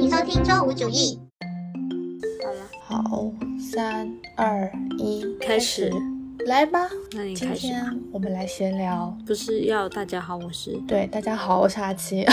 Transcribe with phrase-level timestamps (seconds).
[0.00, 1.20] 欢迎收听周五主义。
[2.42, 3.32] 好了，好，
[3.70, 5.92] 三二一，开始。
[6.46, 7.72] 来吧，那你今开始吧。
[7.74, 9.14] 天我们来闲聊。
[9.26, 12.24] 不是要大家好，我是对，大家好，我是阿七。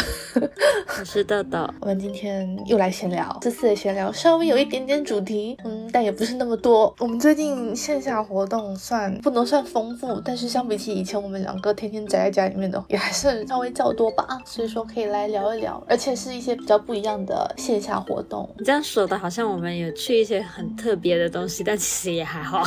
[0.99, 1.67] 我是豆豆。
[1.81, 6.93] 我们今天又来闲聊，这次的闲聊稍微有一点点主题，嗯，但也不是那么多。
[6.99, 14.25] 我们最近线下活动算不能算丰富，但是相比起以前我们两个天天宅在家里面的，也还是稍微较多吧。
[14.45, 18.49] 所以说可以来聊一聊，而且是一些比较不一样的线下活动。
[18.57, 22.63] 你这样说的好像我们有去一些很特别的东西，但其实也还好。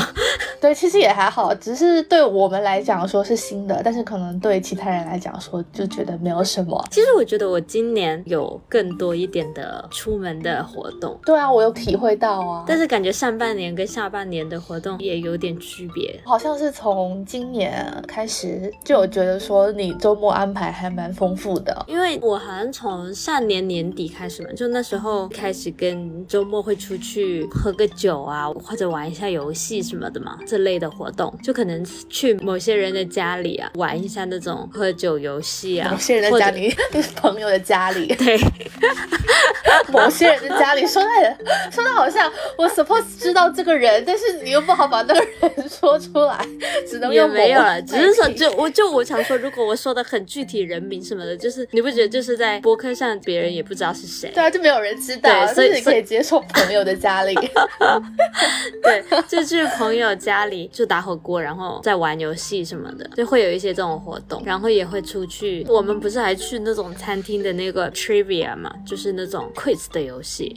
[0.61, 6.85] 对，其实也还好，只是对我们来讲说是新的，但是可能对其他人来讲说就觉得没有什么。
[6.91, 16.21] 其实我觉得我今年有更多一点的出门的活动，对啊，我有体会到啊，但是感觉上半年跟下半年的活动也有点区别。
[16.25, 21.85] 好像是从今年开始就有觉得说你周末安排还蛮丰富的。
[21.87, 36.75] 因为我好像从上年年底开始嘛，就那时候开始跟周末会出去喝个酒啊，或者玩一下游戏什么的嘛，这类的活动，就可能去某些人的家里啊，玩一下那种喝酒游戏啊，某些人的家里，
[37.17, 38.39] 朋友的家里， 对，
[39.91, 41.09] 某些人的家里，说的
[41.73, 46.39] 说的好像我 suppose 知道这个人，但是你又不好把那个人说出来，
[46.89, 54.31] 只能也用某没有了，只是说就我就我想说，如果我说的很具体人名什么的，就是你不觉得就是在博客上别人也不知道是谁？
[54.35, 57.35] 对啊，就没有人知道，对所以是你可以接受朋友的家里。
[58.83, 65.67] 对，就去朋友家里就打火锅，然后在玩游戏什么的，就会有一些这种活动，然后也会出去。
[65.69, 70.57] 我们不是还去那种餐厅的那个 trivia 嘛，就是那种 quiz 的游戏。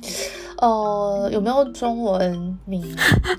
[0.60, 2.82] 呃，有没有中文名？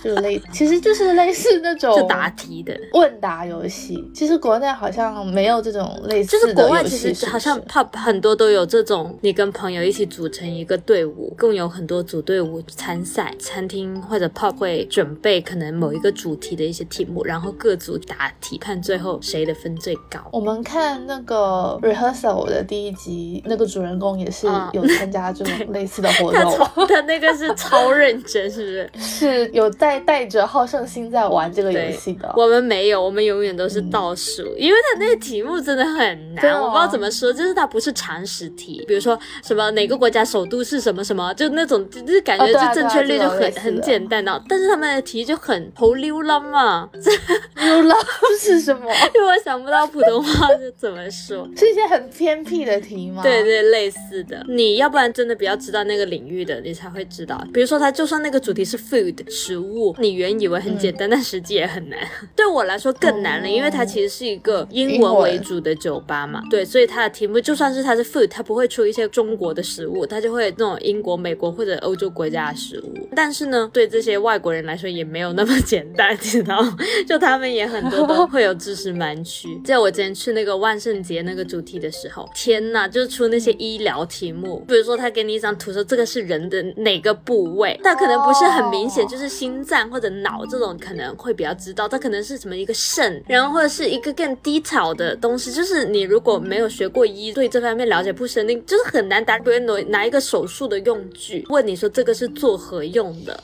[0.02, 2.78] 就类，其实就是类似那种就答题的。
[2.92, 4.04] 问答游戏。
[4.14, 13.34] 其实国内好像没有这种类就是似的游国外其，实好像 pub 很多都有这种，你跟朋友一起组成一个队伍，共有很多组队伍参赛。
[13.38, 20.20] 餐厅或者 pub 会准备可能某一个主题的一些题目，然后各组答题，看最后谁的分最高。
[20.32, 24.70] 我们看那个 rehearsal 的第一集，那个主人公也是啊。
[24.72, 29.44] 有参加这种类似的活他动， 超他那个是超认真，是不是？
[29.44, 32.32] 是有带带着好胜心在玩这个游戏的。
[32.36, 47.94] 我们没有，我们永远都是倒数，因为他那个题目真的很难，我不知道怎么说，就是它不是常识题，比如说什么哪个国家首都是什么什么，就那种就是感觉就正确率就很、很简单的，但是他们的题就很头溜了嘛，有了
[48.38, 48.90] 是什么？
[49.14, 51.48] 因为我想不到普通话是怎么说。
[51.56, 53.22] 是一些很偏僻的题吗？
[53.22, 57.42] 对对，类似的，你要不然真的比较知道那个领域的，你才会知道。
[57.52, 61.98] 比如说，它就算那个主题是 food 食物，你原以为很简单，但实际也很难。
[62.36, 66.42] 对我来说更难了，哦因为它其实是一个英文为主的酒吧嘛。
[66.50, 72.94] 对，所以它的题目就算是它是 food，它不会出一些中国的食物，它就会那种英国、美国或者欧洲国家的食物。
[73.14, 76.76] 但是呢，对这些外国人来说也没有那么简单， 你知道吗？
[77.06, 79.48] 就他们也很多都会有知识盲区。
[79.64, 99.38] 在我之前去那个万圣节那个主题的时候，天呐，就是出那些医疗题目，比如说他给你一张图说这个是人的哪个部位，但可能不是很明显，哦就是心脏或者脑这种可能会比较知道，它可能是什么一个肾，然后或者是一个更低潮的东西，就是你如果没有学过医，对这方面了解不深，你就是很难答。
[99.38, 103.34] 比如拿拿一个手术的用具，问你说这个是做何用的，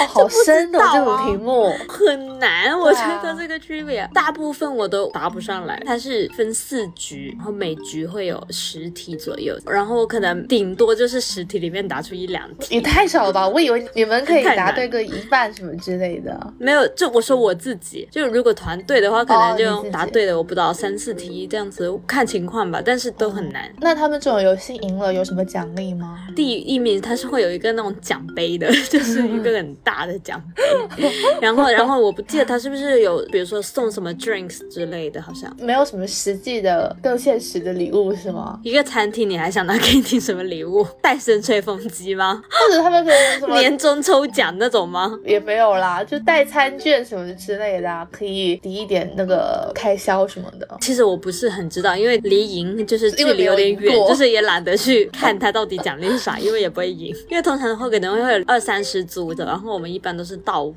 [0.00, 1.68] 哦，好深的、这种题目。
[1.88, 5.80] 很难，我觉得这个 trivia 大部分我都答不上来。
[5.86, 12.74] 它是分四局，然后每局会有十题左右，然后可能顶多就是十题里面答出一两题。
[12.74, 13.48] 也太少了吧！
[13.48, 16.54] 我以为你们可以答对个一半什么之类的。
[16.58, 23.70] 没有，就我说我自己，就如果团队的话，可能就答对了，我不知道三四题这样子，看情况吧，但是都很难。
[23.80, 26.26] 那他们这种游戏赢了有什么奖励吗？
[26.34, 30.62] 第一名他是会有一个那种奖杯的， 就是一个很大的奖杯，
[31.40, 35.54] 然后然后我不记得他是不是有，比如说送什么 drinks 之类的，好像。
[35.60, 38.58] 没有什么实际的、更现实的礼物是吗？
[38.62, 40.86] 一个餐厅，你还想拿给你什么礼物？
[41.02, 42.42] 戴森吹风机吗？
[42.48, 45.18] 或者他们可能什么年终抽奖那种吗？
[45.24, 50.68] 也没有啦，就代餐券什么之类的、啊，可以抵一点那个开销什么的。
[50.80, 57.14] 其实我不是很知道，因为离赢就是距离有点远，就是也懒得去看他到底奖励啥，因为也不会赢。
[57.28, 60.74] 因为通常的话可能会有二三十组的，然后我们一般都是倒五。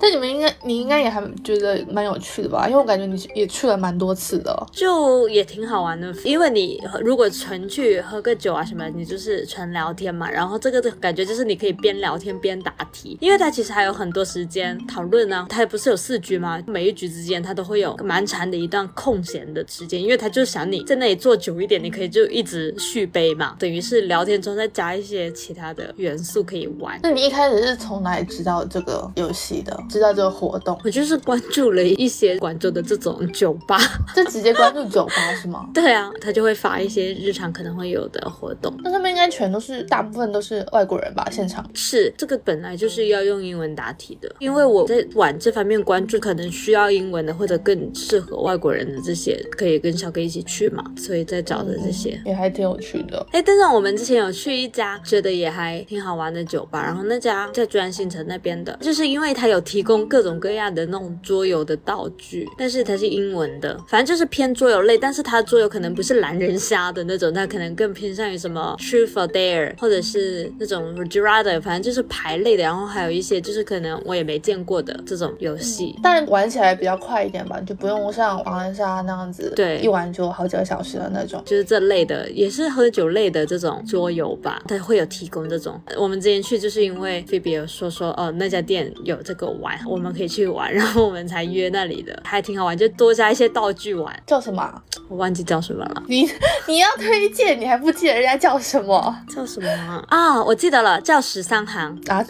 [0.00, 2.66] 但你们应该，你应该也还觉得蛮有趣的吧？
[2.68, 4.66] 因为我感觉你也去了蛮多次的。
[4.72, 10.30] 就也挺好玩的，因为你如果纯去喝个酒啊什么，你就是纯聊天嘛。
[10.30, 15.46] 然后这个的感觉就是你可以边聊天边答题，因为它其实还有很多时间讨论呢。
[15.48, 16.62] 它不是有四局吗？
[16.66, 26.98] 每一局之间它都会有蛮长的一段空闲的时间，因为它就想你在那里坐久一点，你可以就一直续杯嘛，等于是聊天中再加一些其他的元素可以玩。
[27.02, 29.78] 那你一开始是从哪里知道这个游戏的？
[29.88, 30.67] 知道这个活动？
[30.84, 33.78] 我就是关注了一些广州的这种酒吧，
[34.14, 35.68] 就直接关注酒吧是吗？
[35.74, 38.74] 对啊，他就会发一些日常可能会有的活动。
[38.82, 41.26] 那他们应该全都是大部分都是外国人吧？
[41.30, 53.24] 现场是这个本来就是要用英文答题的，因为我在往这方面关注，可能需要英文的或者更适合外国人的这些，可以跟小哥一起去嘛，所以在找的这些也还挺有趣的。
[53.32, 85.80] 哎，但是我们之前有去一家觉得也还挺好玩的酒吧，然后那家在珠江新城那边的，就是因为它有提供各种各样的那种桌游的道具，但是它是英文的，反正就是偏桌游类，但是它桌游可能不是狼人杀的那种，它可能更偏向于什么 Truth or Dare，或者是那种 Gerada，反正就是牌类的，然后还有一些就是可能我也没见过的这种游戏，但玩起来比较快一点吧，就不用像狼人杀那样子，对，一玩就好几个小时的那种，就是这类的，也是喝酒类的这种桌游吧，它会有提供这种。
[85.96, 94.14] 我们之前去就是因为菲比有说说，哦，那家店有这个玩，我们可以去玩，然后我们才约那里的，还挺好玩，就多加一些道具玩。
[94.26, 94.82] 叫什么？
[95.08, 96.02] 我忘记叫什么了。
[96.06, 96.28] 你
[96.66, 99.16] 你要推荐，你还不记得人家叫什么？
[99.34, 100.04] 叫什么啊？
[100.08, 102.24] 啊，我记得了，叫十三行啊。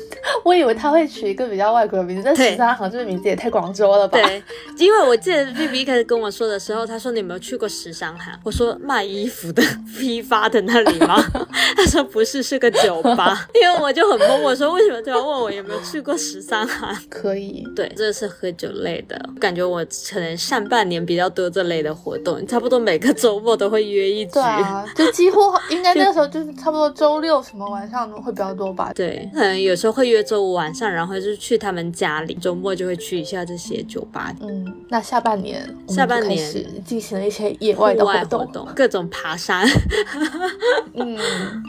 [0.44, 4.18] 我以为他会取一个比较外国的名字，但十三行这个名字也太广州了吧？
[4.22, 4.42] 对，
[4.78, 8.32] 因为我记得 B B 一开始跟我说的时候，他说你有没有去过十三行？
[8.44, 9.62] 我说卖衣服的
[9.98, 11.22] 批发的那里吗？
[11.76, 13.46] 他说不是，是个酒吧。
[13.54, 16.96] 因为我就很懵，我说为什么突然问我有没有去过十三行？
[17.10, 24.32] 可以，对，这是喝酒类的，感觉我可能上半年比较多这类的活动，差不多每个周末都会约一局。
[24.32, 25.40] 对啊， 就几乎
[25.70, 28.92] 应该那时候就是差不多周六什么晚上会比较多吧？
[28.94, 34.34] 对，可能有时候会约周五晚上，然后就是去他们家里，周末就会去一下这些酒吧。
[34.40, 39.66] 嗯，那下半年下半年进行了一些野外的活动，各种爬山。
[40.94, 41.18] 嗯，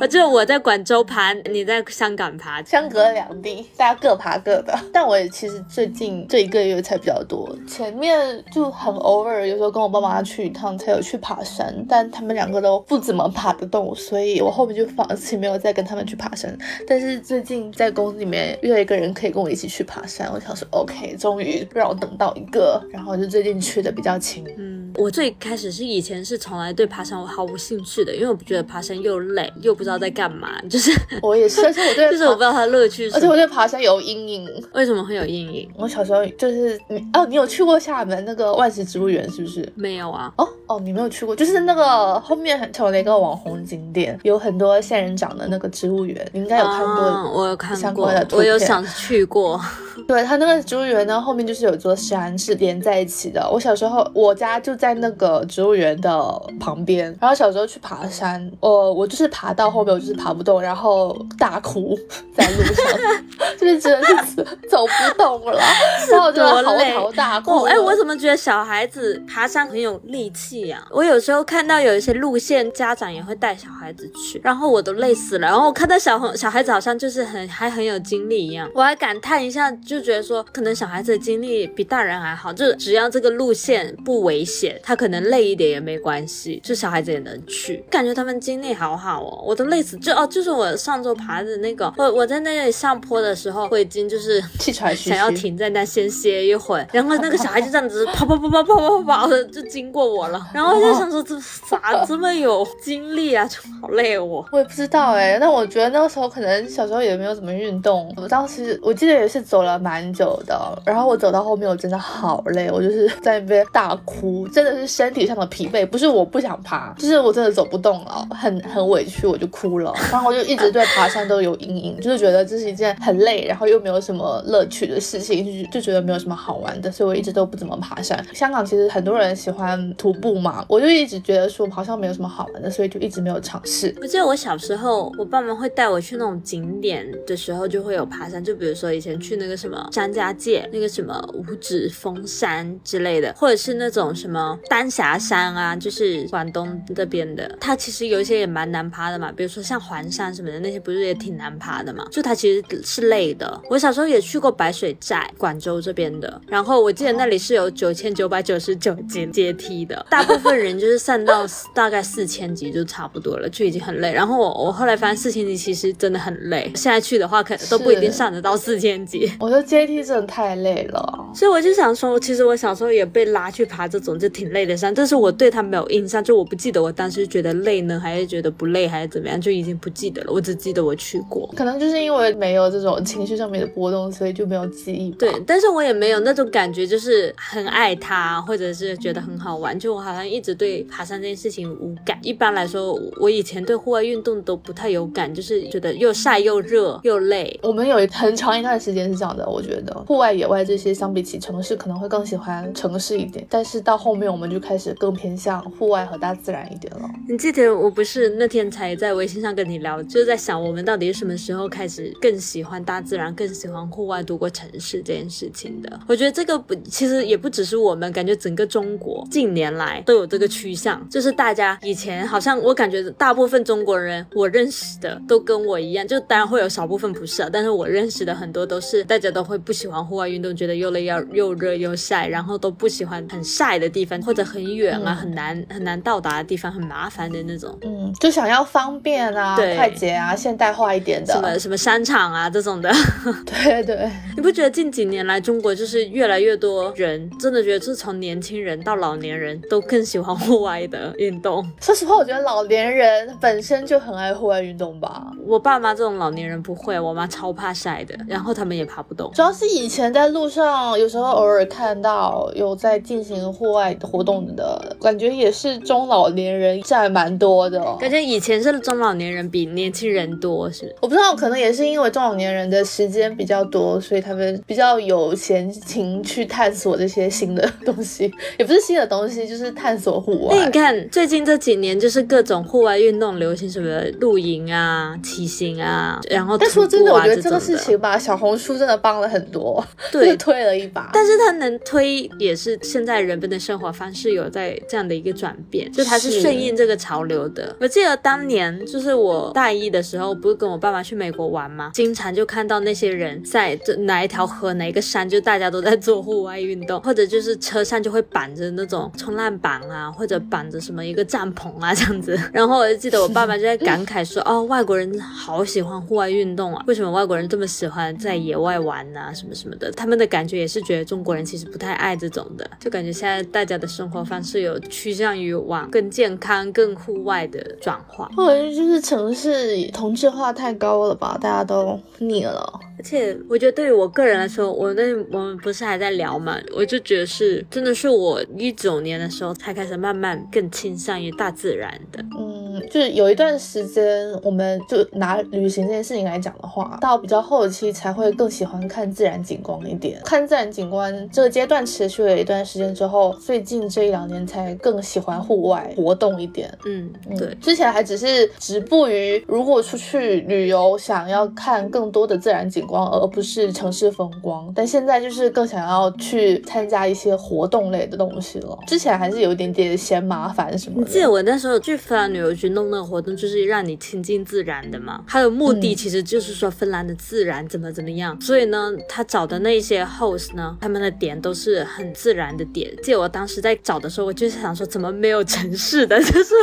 [0.01, 4.77] 我就我在广州爬，你在香港爬，相隔两地，大家各爬各的。
[4.91, 16.55] 但我也其实最近这一个月才比较多，前面就很偶尔，有时候跟我爸妈去一趟才有去爬山，但他们两个都不怎么爬得动，所以我后面就放弃，没有再跟他们去爬山。
[16.87, 24.45] 但是最近在公司里面遇到一个人可以跟我一起去爬山，我想说 OK，终于让我等到一个，然后就最近去的比较勤。
[24.55, 30.91] 嗯，我最开始是以前是从来对爬山我毫无兴趣的，因为我不觉得爬山又累又不知道在干嘛， 就是
[31.23, 34.47] 我也是，而且我对 就是我不知道它乐趣，而且我对爬山有阴影。
[34.73, 35.67] 为什么会有阴影？
[35.75, 39.71] 我小时候就是你哦，你有去过厦门那个万石植物园是不是？
[39.75, 40.31] 没有啊。
[40.37, 47.31] 哦哦，你没有去过，就是那个后面很成了一个网红景点，有很多仙人掌的那个植物园，你应该有看过。
[47.33, 49.59] 我有看过，我有想去过。
[50.07, 53.47] 对，它那个植物园呢，后面就是有座山是连在一起的。
[53.51, 57.05] 我小时候，我家就在那个植物园的旁边。
[57.19, 61.97] 然后小时候去爬山，我我就是爬到后面，我就是爬不动，然后大哭
[62.33, 62.85] 在路上，
[63.59, 64.35] 就是真的是
[64.69, 65.59] 走不动了，
[66.09, 67.63] 然后我就嚎啕大哭。
[67.63, 70.85] 哎，我怎么觉得小孩子爬山很有力气呀？
[70.91, 75.47] 我有时候看到有一些路线，家长也会带小孩子去，然后我都累死了。
[75.47, 87.83] 然后我看到小小孩子好像就是很还很有精力一样，我还感叹一下，就觉得说可能小孩子的精力比大人还好，就只要这个路线不危险，他可能累一点也没关系，就小孩子也能去。
[87.89, 89.97] 感觉他们精力好好哦，我都累死。
[89.97, 101.35] 就哦，就是我上周爬的那个，我我在那里上坡的时候，我已经就是气喘吁吁想要停在那先歇一会儿，然后那个小孩就这样子跑跑跑跑跑跑跑的就经过我了，然后我就想说这
[101.69, 104.45] 咋这么有精力啊，就好累我。
[104.51, 128.21] 我也不知道哎，但我觉得那个时候可能小时候也没有怎么运动，我当时我记得也是走了蛮久的，然后我走到后面我真的好累，我就是在那边大哭，真的是身体上的疲惫，不是我不想爬，就是我真的走不动了，很很委屈，我就哭了， 然后我就一直对爬山都有阴影，就是觉得这是一件很累，然后又没有什么乐趣的事情，就就觉得没有什么好玩的，所以我一直都不怎么爬山。
[128.33, 133.95] 香港其实很多人喜欢徒步嘛，我就一直觉得说好像没有什么好玩的，所以就一直没有尝试。
[134.01, 152.05] 我记得我小时候，我爸妈会带我去那种景点的时候，就会有爬山，就比如说以前去那个什么张家界，那个什么五指峰山之类的，或者是那种什么丹霞山啊，就是广东这边的，它其实有一些也蛮难爬的嘛，比如说像环山什么的那些，不是也挺难爬的嘛？
[152.11, 153.61] 就它其实是累的。
[153.69, 164.13] 我小时候也去过白水寨，广州这边的，然后我记得那里是有九千九百九十九阶阶梯的，大部分人就是上到大概四千级就差不多了，就已经很累。
[164.13, 169.29] 然后我我后来发现四千级其实真的很累，现在去的话可能都不一定上得到四千级。
[169.39, 180.31] 我觉得阶梯真的太累了，所以我就想说，其实我小时候也被拉去爬这种就挺累的山，但是我对它没有印象，就我不记得我当时觉得累呢，还是觉得不累，还是怎么样，就已经不记得了。
[180.31, 185.09] 我只记得我去过，可能就是因为没有这种情绪上面的波动，所以就没有记忆。
[185.11, 189.77] 对，但是我也没有那种感觉，就是很爱它，或者是觉得很好玩。
[189.79, 192.17] 就我好像一直对爬山这件事情无感。
[192.21, 197.59] 一般来说，我以前对户外运动都不太有感，就是觉得又晒又热又累。
[197.63, 203.45] 我们有很长一段时间是这样的，我觉得户外、野外这些相比起城市，可能会更喜欢城市一点。
[203.49, 207.09] 但是到后面，我们就开始更偏向户外和大自然一点了。
[207.27, 215.99] 你记得我不是那天才在微信上跟你聊，就是在想我们到底是什么时候开始更喜欢大自然，更喜欢户外多过城市这件事情的？
[216.07, 237.77] 我觉得这个不，其实也不只是我们，感觉整个中国近年来都有这个趋向，就是大家以前好像我感觉大部分中国人我认识的都跟我一样，就当然会有少部分不是，但是我认识的很多都是大家都会不喜欢户外运动，觉得又累又又热又晒，然后都不喜欢很晒的地方或者很远啊很难很难到达的地方，很麻烦的那种。
[237.81, 242.91] 嗯，就想要方便啊、快捷啊、现代化一点的，什么什么商场啊这种的。
[243.45, 251.65] 对对，你不觉得近几年来中国就是越来越多人真的觉得，是从年轻人到老年人都更喜欢户外的运动？
[251.81, 255.27] 说实话，我觉得老年人本身就很爱户外运动吧。
[255.45, 259.31] 我爸妈这种老年人不会，我妈超怕晒的，然后他们也爬不动。
[259.33, 267.79] 主要是以前在路上有时候偶尔看到有在进行户外活动的感觉，也是中老年人占蛮多的。
[267.99, 270.93] 感觉以前是中老年人比年轻人多，是？
[271.01, 280.55] 我不知道，可能也是因为中老年人的时间比较多，所以他们比较有闲情去探索这些新的东西，也不是新的东西，就是探索户外。
[280.57, 291.09] 那你看最近这几年，就是各种户外运动流行什么露营啊、骑行啊，然后但说真的，我觉得这个事情吧，小红书真的帮了很多， 对，推了一把。
[291.13, 297.75] 但是它能推，也是现在人们的生活方式有在这样的一个转变，就它是顺应这个潮流的。
[297.79, 301.91] 我记得当年就是我大一的时候，不是跟我爸妈去美国玩吗？
[301.93, 312.39] 经常就看到那些人在这哪一条河、哪一个山，就大家都在做户外运动，或者就是车上就会绑着那种冲浪板啊，或者绑着什么一个帐篷啊这样子。
[312.53, 319.91] 然后我就记得我爸爸就在感慨说：“哦，外国人好喜欢户外运动啊，为什么外国人这么喜欢在野外玩啊，什么什么的？
[319.93, 332.79] 他们的感觉也是觉得中国人其实不太爱这种的，就感觉现在大家的生活方式有趋向于往更健康、更户外的转化，或者就是城市同质化太高了吧，大家都腻了。
[332.97, 342.21] 而且我觉得对于我个人来说，我那我们不是还在聊嘛，我就觉得是真的是我一九年的时候才开始慢慢更倾向于大自然的。
[342.37, 350.19] 嗯，就是有一段时间，我们就拿旅行这件事情来讲的话，到比较后期才会更喜欢看自然景观一点。
[350.25, 356.69] 看自然景观这个阶段持续了一段时间之后，最近这一两年才更喜欢户外活动一点。
[356.83, 362.85] 嗯，对，之前还只是止步于如果出去旅游想要看更多的自然景。
[362.89, 368.77] 观，而不是城市风光，但现在就是更想要去参加一些活动类的东西了。
[368.87, 370.99] 之前还是有一点点嫌麻烦什么。
[370.99, 375.23] 你记得我那时候去芬兰旅游去弄那个活动，就是让你亲近自然的嘛。
[375.27, 378.39] 它的目的其实就是说芬兰的自然怎么怎么样。
[378.41, 382.91] 所以呢，他找的那些 host 呢，他们的点都是很自然的点。
[383.03, 386.19] 记得我当时在找的时候，我就是想说，怎么没有城市的？
[386.23, 386.55] 就是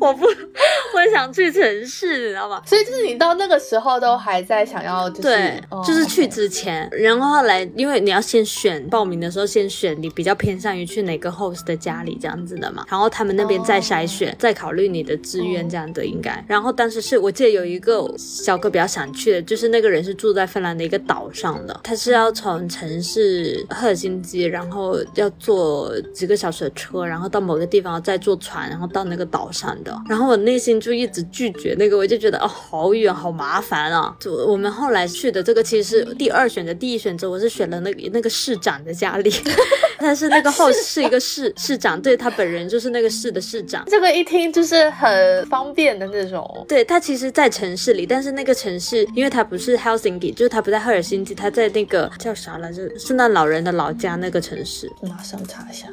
[0.00, 2.60] 我不，我想去城市，你知道吗？
[2.66, 5.22] 所以就是你到那个时候都还在想要就是。
[5.22, 16.44] 对，就是去之前，然后后来，因为你要先选报名的时候，先选你比较偏向于去哪个 host 的家里这样子的嘛，然后他们那边再筛选，再考虑你的志愿这样的应该。
[16.48, 29.94] 然后当时是我记得有一个小哥比较想去的，就是那个人是住在芬兰的一个岛上的，他是要从城市赫尔辛基，然后要坐几个小时的车，然后到某个地方再坐船，然后到那个岛上的。
[30.08, 34.16] 然后我内心就一直拒绝那个，我就觉得哦，好远，好麻烦啊。
[34.18, 35.26] 就我们后来去。
[35.26, 39.32] 的这个其实是第二选择，第一选择我是选了那个那个市长的家里，
[39.98, 43.84] 但是那个 host 是一个市市长，对他本人就是那个市的市长。
[43.86, 46.64] 这个一听就是很方便的那种。
[46.68, 52.88] 对他其实，在城市里，但是那个城市，因为他不是 Helsinki，就是他不在赫尔辛基，他在那个叫啥来着？
[52.98, 54.90] 圣诞老人的老家那个城市。
[55.02, 55.86] 马上查一下。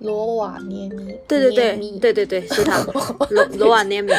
[0.00, 2.78] 罗瓦涅米，对对对对对对，是他，
[3.30, 4.12] 罗罗瓦涅米，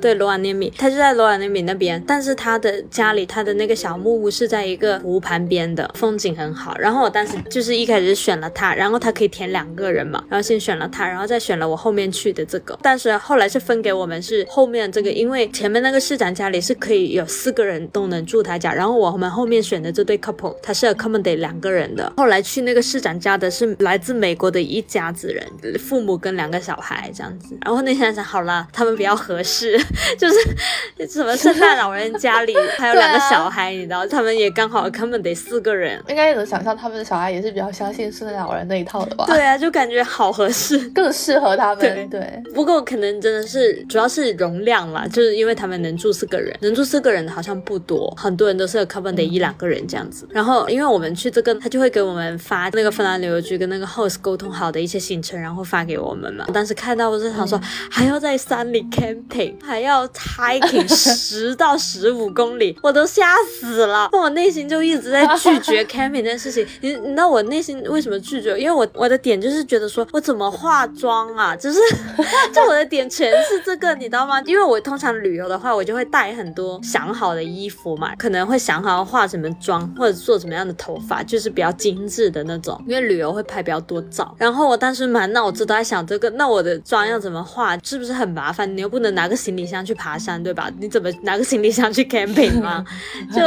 [0.00, 6.74] 对罗瓦涅米，他就在罗瓦涅米那边，但是他的家里，他的那个小木屋是在一个湖旁边的，风景很好。
[6.78, 22.10] 然后我当时就是一开始选了他，然后他可以填两个人嘛，然后先选了他，然后再选了我后面去的这个，但是后来是分给我们是后面这个，因为前面那个市长家里是可以有四个人都能住他家，然后我们后面选的这对 couple，他是 accommodate 两个人的。
[22.16, 25.46] 后来去那个市长家的是来自美国的一家子人，
[25.78, 27.56] 父母跟两个小孩这样子。
[27.64, 29.78] 然后那天想好了，他们比较合适，
[30.18, 36.02] 就是什么圣诞老人家里还有两个小孩，你知道，他们也刚好 accommodate 四个人。
[36.08, 39.24] 应该能想象他们的小孩也是比较相信圣诞老人那一套的吧？
[39.26, 42.08] 对啊，就感觉好合适，更适合他们。
[42.10, 50.26] 对，不过可能真的是主要是容量啦，就是因为他们能住四个人，能住四个人的好像不多，很多人都是 accommodate 一两个人这样子。
[50.30, 56.44] 然后因为我们去这个，他就会给我们发那个芬兰旅游局跟那个 host 沟通好的一些行程，然后发给我们嘛。
[56.52, 57.58] 当时看到我是想说，
[57.90, 64.08] 还要在山里 camping，还要 hiking 十到十五公里，我都吓死了。
[64.12, 66.66] 那我内心就一直在拒绝 camping 这件事情。
[66.80, 68.58] 你你知道我内心为什么拒绝？
[68.58, 71.80] 因为我我的点就是觉得说我怎么化妆啊，就是
[72.52, 74.40] 就我的点全是这个，你知道吗？
[74.42, 82.82] 因为我通常旅游的话，我就会带很多想好的衣服嘛，可能会想好要化什么妆或者做什么样的头发，就是比较精致的那种。
[82.86, 88.76] 因为旅游会拍比较多照，然后我当时满脑子都在想这个，那我的妆要怎么化，是不是很麻烦？
[88.76, 90.70] 你又不能拿个行李箱去爬山，对吧？
[90.78, 92.84] 你怎么拿个行李箱去 camping 吗？
[93.34, 93.40] 就。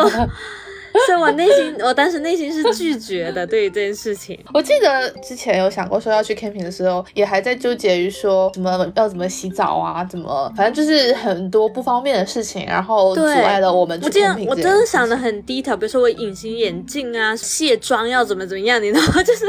[1.08, 4.40] 所以我内心，我当时内心是拒绝的， 对于这件事情。
[4.54, 14.48] 我记得之前有想过说要去 camping 的时候，也还在纠结于说什么要怎么洗澡啊，怎么，反正就是很多不方便的事情，然后阻碍了我们去 camping。
[14.48, 19.22] 我真的想的很低调，比如说我隐形眼镜啊，卸妆要怎么怎么样，你知道吗？
[19.24, 19.46] 就是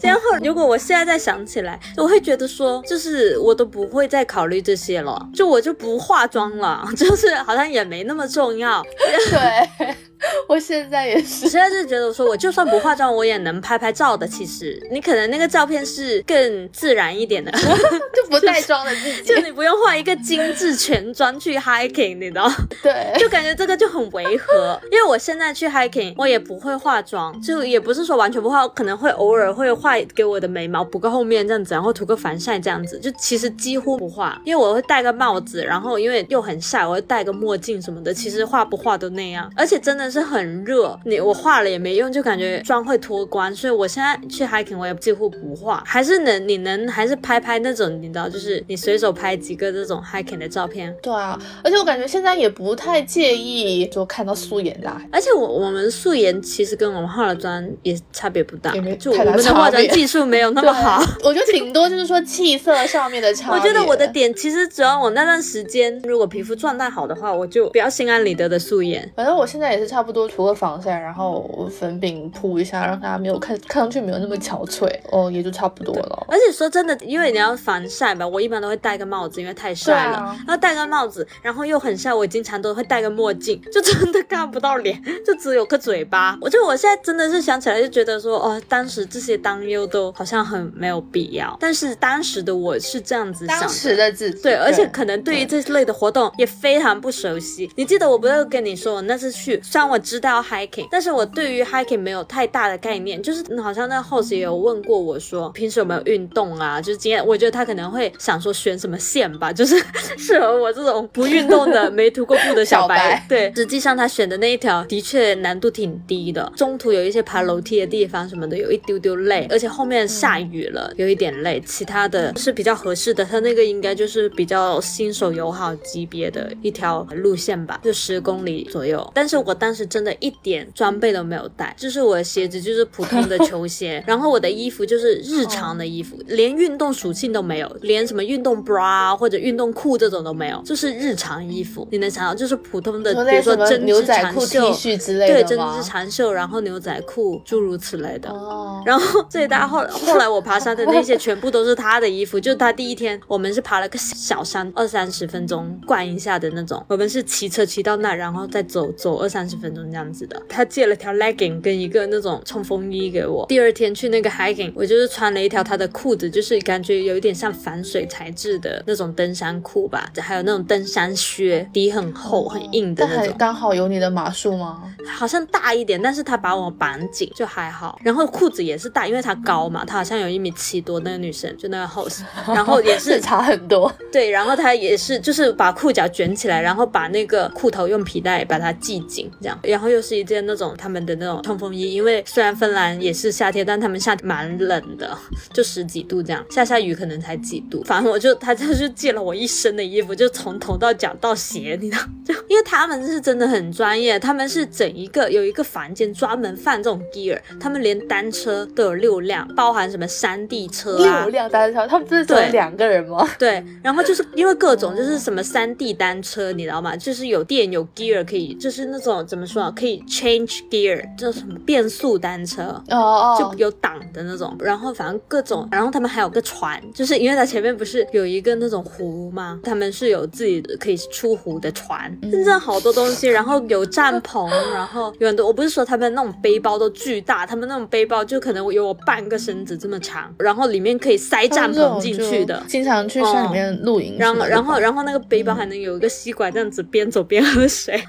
[0.00, 8.82] 然后如果我现在再想起来，我会觉得说，就是我都不会再考虑这些了，就我就不化妆了，就是好像也没那么重要。
[9.30, 9.94] 对。
[10.48, 14.26] 我现在也是，我现在是觉得说，我就算不化妆，我也能拍拍照的。
[14.26, 17.50] 其实你可能那个照片是更自然一点的
[18.14, 22.50] 就不带妆的自己，就你不用化一个精致全妆去 hiking，你知道？
[22.82, 24.80] 对，就感觉这个就很违和。
[24.90, 34.40] 因为我现在去 hiking，我也不会化妆，就也不是说完全不化，可能会偶尔会画给我的眉毛补个后面这样子，然后涂个防晒这样子，就其实几乎不化。
[34.44, 40.05] 因为我会戴个帽子，然后因为又很晒，我会戴个墨镜什么的，其实化不化都那样，而且真的。
[40.10, 50.94] 是很热，你我化了也没用，就感觉妆会脱光，所以我现在去 hiking 我也几乎不化，还是能你能还是拍拍那种，你知道，就是你随手拍几个这种 hiking 的照片。
[51.02, 61.02] 对啊，而且我感觉现在也不太介意就看到素颜的，而且我我们素颜其实跟我们化了妆也差别不大，就我们的化妆技术没有那么好。
[61.24, 63.58] 我觉得顶多就是说气色上面的差别。
[63.58, 69.10] 我觉得我的点其实只要我那段时间如果皮肤状态好的话，我就比较心安理得的素颜。
[69.16, 76.26] 反正我现在也是差不多涂个防晒，然后粉饼铺一下，让它没有看看上去没有那么憔悴，哦，也就差不多了。
[76.28, 80.36] 而且说真的，因为你要防晒吧，我一般都会戴个帽子，因为太晒了。
[80.46, 86.36] 然后戴个帽子，然后又很晒，我经常都会戴个墨镜，就真的看不到脸，就只有个嘴巴。
[86.40, 91.56] 我就我现在真的是想起来就觉得说，哦，当时这些担忧都好像很没有必要。
[91.60, 97.70] 但是当时的我是这样子想，当时的自己对，而且可能对于这类的活动也非常不熟悉。
[97.76, 103.22] 你记得我不是跟你说，我那次去，虽然我知道 hiking，但是我对于 hiking 没有太大的概念。
[103.22, 106.80] 就是好像那 host 也有问过我说，平时有没有运动啊？
[106.80, 109.76] 就是今天我觉得他可能会想说选什么线吧， 就是
[110.18, 113.24] 适合我这种不运动的、没涂过布的小白。
[113.28, 121.62] 对，实际上他选的那一条的确难度挺低的，中途有一些爬楼梯的地方什么的，有一丢丢累，而且后面下雨了，有一点累。
[121.66, 128.96] 其他的是比较合适的，他那个应该就是比较新手友好级别的一条路线吧，就十公里左右。
[129.14, 141.86] 但是我当时真的一点装备都没有带，就是我的鞋子就是普通的 球鞋，然后我的衣服就是日常的衣服，连运动属性都没有，连什么运动 bra 或者运动裤这种都没有，就是日常衣服。
[141.90, 148.30] 你能想到就是普通的，比如说针织长袖之类的对，针织长袖，然后牛仔裤，诸如此类的。
[148.30, 148.82] 哦。
[148.86, 160.42] 然后最大后后来我爬山的那些全部都是他的衣服，就是他第一天我们是爬了个小山，二三十分钟逛一下的那种，我们是骑车骑到那，然后再走走二三十分钟这这样子的。
[160.46, 163.46] 他借了条 legging 跟一个那种冲锋衣给我。
[163.48, 173.34] 第二天去那个 hiking，我就是穿了一条他的裤子，就是感觉有一点像防水材质的那种登山裤吧，还有那种登山靴，底很厚很硬的那种。
[173.38, 174.82] 刚好有你的码数吗？
[175.08, 177.98] 好像大一点，但是他把我绑紧就还好。
[178.04, 183.90] 然后裤子也是大，因为他高嘛，他好像有一米七多那个女生，就那个 host，然后也 是差很多。
[184.12, 189.55] 对，然后他也是就是把裤脚卷起来，然后把那个裤头用皮带把它系紧，这样。
[189.62, 195.16] 然后又是一件那种他们的那种冲锋衣，因为虽然芬兰也是夏天，但他们夏天蛮冷的，
[195.52, 197.82] 就十几度这样，下下雨可能才几度。
[197.84, 213.28] 反正我就他就是借了我一身的衣服，就从头到脚到鞋，你知道， 就因为他们是真的很专业，他们是整一个有一个房间专门放这种 gear，他们连单车都有六辆，包含什么山地车啊，六辆单车，他们这是只有两个人吗？
[213.38, 216.96] 对，然后就是因为各种就是什么山地单车，你知道吗？
[216.96, 224.56] 就是有电有 gear 可以，就是那种怎么说啊，可以 change gear，叫什么变速单车哦哦，就有挡的那种。
[224.60, 229.60] 然后反正各种，然后他们还有个船，就是因为它前面不是有一个那种湖吗？
[229.62, 233.28] 他们是有自己的可以出湖的船，真的好多东西。
[233.28, 235.46] 然后有帐篷，然后有很多。
[235.46, 242.62] 我不是说他们那种背包都巨大，他们那种背包就可能有我半个身子这么长，然后里面可以塞帐篷进去的。
[242.66, 244.16] 经常去山里面露营。
[244.18, 248.02] 然后，然后，然后那个背包还能有一个吸管，这样子边走边喝水。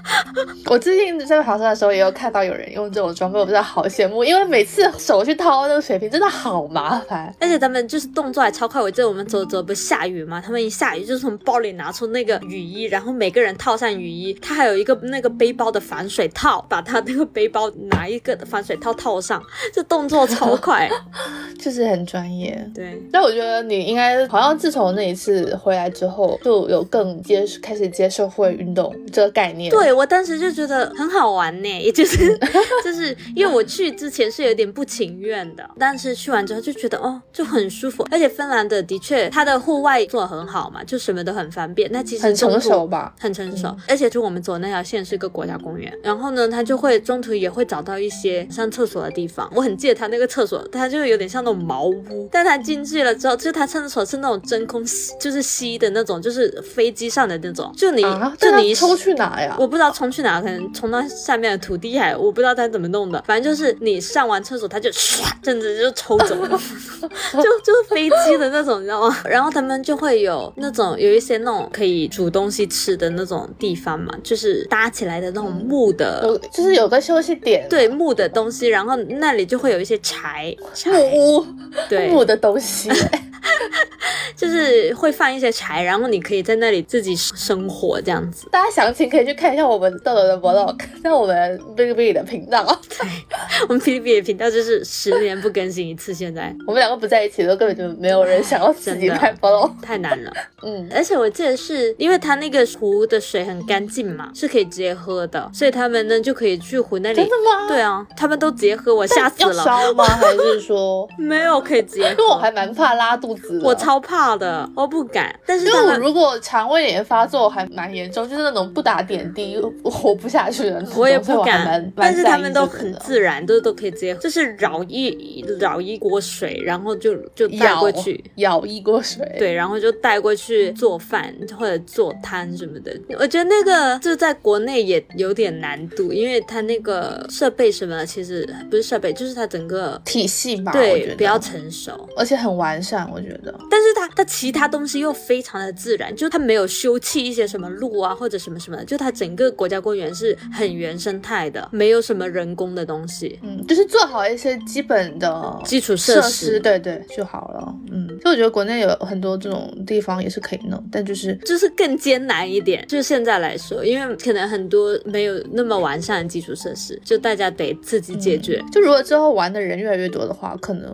[0.66, 8.80] 我最近在爬山的时候，也有看到有人用这种装备，我不知道好羡慕，因为每次手去掏那个水瓶真的好麻烦，而且他们就是动作还超快。
[8.80, 20.88] 我记得我们走走不下雨嘛，他们一下雨就从包里拿出那个雨衣，然后每个人套上雨衣，他还有一个那个背包的防水套，把他那个背包拿一个防水套套上，这动作超快，
[21.58, 22.58] 就是很专业。
[22.74, 29.70] 对，但我觉得你应该好像自从那一次回来之后，就有更接开始接受户外运动这个概念。
[29.70, 32.38] 对我当时就觉得很好玩呢，也就是
[32.84, 41.88] 就是因为我去之前是有点不情愿的，但是去完之后就觉得哦就很舒服，而且芬兰的的确它的户外做的很好嘛，就什么都很方便。
[41.92, 49.50] 那其实很成熟吧，很成熟，而且就我们走那条线是一个国家公园，然后呢，它就会中途也会找到一些上厕所的地方。
[49.54, 58.02] 我很记得它那个厕所，它就有点像那种茅屋，但它进去了之后，就它厕所是那种真空吸，就是吸的那种，就是飞机上的那种，就你
[58.38, 59.56] 就你冲去哪呀？
[59.58, 63.22] 我不知道冲去哪，可能冲到下面的土地海，我不知道他怎么弄的。
[63.26, 66.48] 反正就是你上完厕所，他就唰，甚至就抽走了，
[67.32, 69.16] 就就是飞机的那种，你知道吗？
[69.24, 80.54] 然后他们就会有那种有一些那种可以煮东西吃的那种地方嘛，就是搭起来的那种木的，就是有个休息点，对木的东西，然后那里就会有一些柴
[80.86, 81.46] 木屋，
[81.88, 82.90] 对木的东西。
[84.36, 88.48] 就是会放一些柴，然后你可以在那里自己生火这样子。
[88.50, 92.64] 大家详情可以去看一下我们豆豆的 vlog， 在我们哔哩哔哩的频道。
[92.98, 93.08] 对，
[93.68, 96.14] 我们哔哩哔哩频道就是十年不更新一次。
[96.14, 100.32] 现在我们两个不在一起，都根本就没有人想要自己拍 vlog，太难了。
[100.62, 107.16] 嗯，而且我记得是因为它那个湖的水很干净嘛，是可以直接喝的，所以他们呢就可以去湖那里。
[107.16, 107.68] 真的吗？
[107.68, 109.54] 对啊，他们都直接喝，我吓死了。
[109.54, 110.04] 要烧吗？
[110.04, 112.10] 还是说没有可以直接？
[112.10, 115.34] 因为我还蛮怕拉肚子，我超怕的，我不敢。
[115.46, 121.92] 但是因为我如果肠胃炎发作还蛮严重，就是那种不打点滴活不下去的，我也不敢。
[121.96, 132.94] 但是他们都很自然，都都可以直接，就是舀一舀一锅水，然后就就带过去，舀一锅水，对，然后就带过去做饭或者做汤什么的。
[133.18, 143.54] 我觉得那个就在国内也有点难度，因为它那个设备什么其实不是设备，就是它整个体系吧，对，比较成熟，而且很完善，我觉得。
[143.70, 158.08] 但是它它其他东西又非常的自然，就它没有修葺一些什么路啊或者什么什么的，就它整个国家公园是很原生态的，没有什么人工的东西，嗯，就是做好一些基本的基础设施，对对就好了，嗯。
[158.20, 168.62] 所以我觉得国内有很多这种地方也是可以弄，但就是就是更艰难一点，就是现在来说，因为可能很多没有那么完善的基础设施，就大家得自己解决。
[168.72, 170.90] 就如果之后玩的人越来越多的话，可能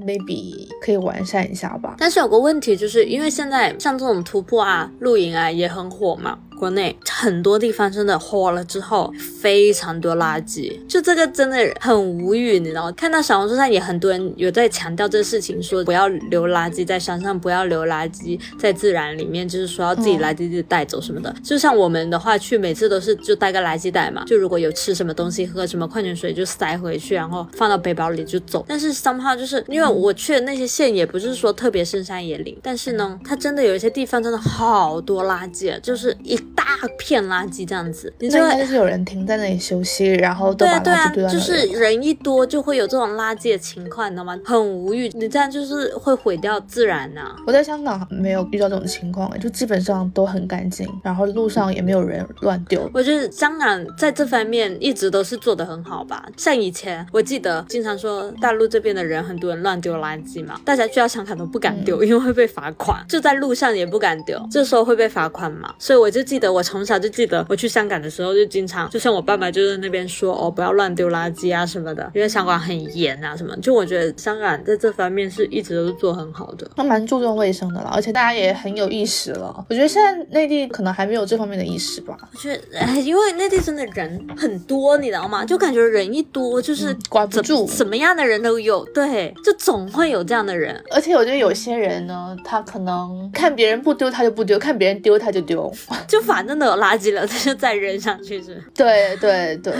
[0.00, 1.67] maybe 可以完善一下
[1.98, 6.38] 但是有个问题，就是因为现在像这种突破啊、露营啊也很火嘛。
[6.58, 12.92] 国内很多地方真的火了之后，非常多垃圾，就这个真的很无语，你知道吗？
[12.92, 21.32] 看到小红书上也很多人有在强调这事情，说不要留垃圾在山上，不要留垃圾在自然里面，就是说要自己垃圾自己带走什么的。
[21.44, 28.64] 就像我们的话，去每次都是就带个垃圾袋嘛，就如果有吃什么东西、喝什么矿泉水就塞回去，然后放到背包里就走。
[28.68, 36.36] 但是 somehow 就是因为我去的那些县也不是说特别深山野岭，但是呢，它真的有一些地方真的好多垃圾，就是一。
[36.54, 36.64] 大
[36.98, 38.46] 片垃圾这样子，你就会。
[38.46, 41.38] 那应该是有人停在那里休息，然后都对啊，把对啊垃圾丢，在就。
[41.38, 44.38] 是人一多就会有这种垃圾的情况，你知道吗？
[44.44, 52.88] 很无语，你这样就是会毁掉自然呐、我在香港没有遇到这种情况，就基本上都很干净，然后路上也没有人乱丢。
[52.92, 56.26] 我觉得香港在这方面一直都是做得很好吧。
[56.36, 65.74] 像以前我记得经常说大陆这边的人很多人乱丢垃圾嘛，大家去到香港都不敢丢，因为会被罚款，就在路上也不敢丢，这时候会被罚款嘛。
[65.78, 73.56] 所以我就记得我从小就记得我去香港的时候就经常，就像我爸爸就在那边说哦不要乱丢垃圾啊什么的，因为香港很严啊什么。
[73.56, 76.70] 就我觉得香港在这方面是一直都是做很好的。
[76.76, 79.66] 他蛮注重卫生的了，而且大家也很有意识了。
[79.68, 85.44] 我觉得现在内地可能还没有这方面的意识吧，我觉得，哎，因为内地真的人很多，你知道吗？
[85.44, 87.66] 就感觉人一多，就是怎管不住。
[87.66, 90.80] 什么样的人都有，对，就总会有这样的人。
[90.92, 95.58] 而且我觉得有些人呢，他可能看别人不丢他就不丢，看别人丢他就丢。
[96.06, 98.62] 就反正都有垃圾了，他就再扔上去是。
[98.74, 99.74] 对对对，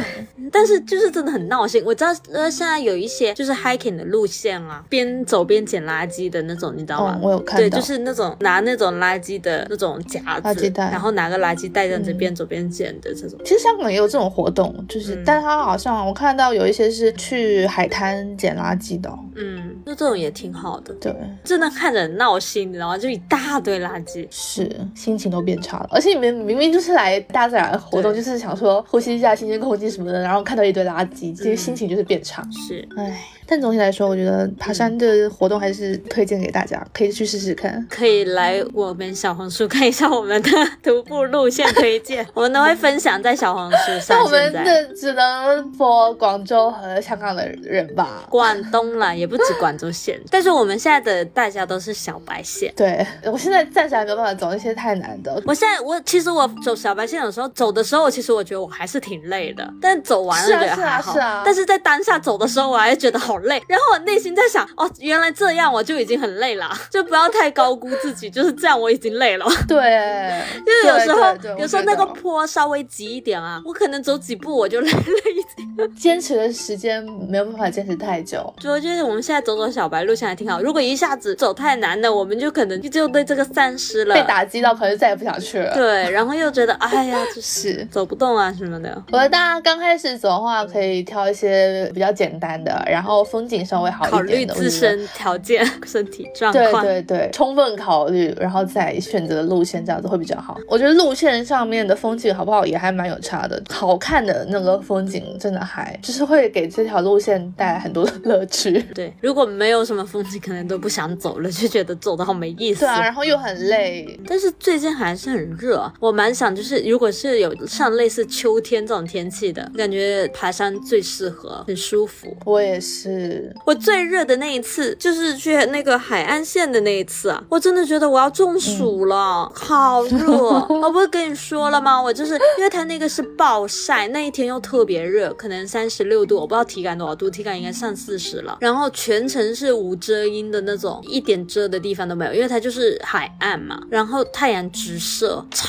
[0.51, 1.83] 但是就是真的很闹心。
[1.85, 7.15] 我知道，呃，现在有一些就是 hiking 的路线啊，边走边捡垃圾的那种，你知道吗？
[7.17, 13.39] 嗯，我有看对，就是那种拿那种垃圾的那种夹子，垃圾袋然后拿个垃圾袋这样子嗯边走边捡的这种。
[13.45, 19.19] 其实香港也有这种活动，就是，嗯但他好像我看到有一些是去海滩捡垃圾的哦。
[19.37, 22.97] 嗯，就这种也挺好的，对，真的看着很闹心，你知道吗？
[22.97, 24.27] 就一大堆垃圾。
[24.31, 25.89] 是心情都变差了。
[25.93, 31.57] 而且你们明明就是来大自然活动，就是想说呼吸一下新鲜空气什么的，然后看到一堆垃圾，这些嗯。
[31.57, 32.43] 心情就是变差。
[32.51, 37.87] 是，唉，但总体来说，我觉得爬山的活动还是推荐给大家，可以去试试看。
[37.89, 40.51] 可以来我们小红书看一下我们的
[40.83, 44.19] 徒步路线推荐，我们都会分享在小红书上。
[44.19, 48.23] 那我们的只能播广州和香港的人吧。
[48.29, 52.71] 广东啦，也不止广州县，但是我们现在的大家都是小白线。
[52.77, 61.13] 对我现在暂时还没有办法走那些太难的，我现在我其实我走小白线有时候走的时候，其实我觉得我还是挺累的，但走完了是啊觉得还好。
[61.15, 63.63] 是啊是啊但是在当下走的时候，我还是觉得好累。
[63.69, 69.47] 然后我内心在想，哦，原来这样我就已经很累了， 就不要太高估自己，就是这样我已经累了。
[69.69, 75.95] 对，就是有时候有时候那个坡稍微急一点啊，我可能走几步我就累了一点。
[75.97, 78.53] 坚持的时间没有办法坚持太久。
[78.59, 80.61] 主要就是我们现在走走小白路线还挺好。
[80.61, 85.73] 如果一下子走太难的，我们就可能就对这个丧失了被打击到，可能再也不想去了。
[85.75, 88.91] 对，然后又觉得哎呀，就是是，走不动啊什么的。
[89.13, 94.55] 我觉得大家刚开始走的话，可以挑一些比较简单的，然后风景稍微好一点的。
[94.55, 96.85] 自身条件、 身体状况。
[96.85, 100.59] 对对，充分考虑，然后再选择路线，这样子会比较好。
[100.67, 108.73] 我觉得路线上面的风景好不好也还蛮有差的，好看的那个风景真的还就是会给这条路线带来很多的乐趣。
[108.95, 112.81] 对如果没有什么风景，可能都不想走了，就觉得走的好没意思。
[112.81, 114.19] 对啊，然后又很累。
[114.27, 122.37] 但是最近还是很热啊，我蛮想就是，如果是有像类似秋天这种天气的，感觉爬山最适合，很舒服。
[122.45, 123.18] 我也是，
[123.65, 130.27] 我最热的那一次就是去那个海岸线的那一次啊，我真的觉得我要中暑了，好 热！
[130.69, 132.01] 我不是跟你说了吗？
[132.01, 138.59] 我就是因为它那个是暴晒，那一天又特别热，可能三十六度，我不知道体感多少度，体感应该上四十了。
[138.61, 143.81] 然后全程是无遮阴的那种，一点遮的地方都没有，因为它就是海岸嘛。
[143.91, 145.67] 然后太阳直射，超